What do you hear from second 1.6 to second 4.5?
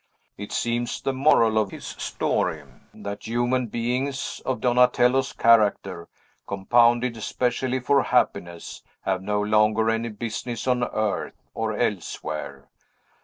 his story, that human beings